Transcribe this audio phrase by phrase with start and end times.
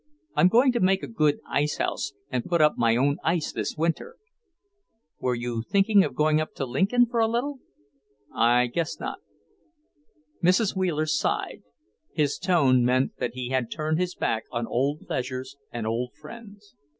[0.35, 3.77] I'm going to make a good ice house and put up my own ice this
[3.77, 4.15] winter."
[5.19, 7.59] "Were you thinking of going up to Lincoln, for a little?"
[8.33, 9.19] "I guess not."
[10.43, 10.75] Mrs.
[10.75, 11.61] Wheeler sighed.
[12.13, 16.73] His tone meant that he had turned his back on old pleasures and old friends.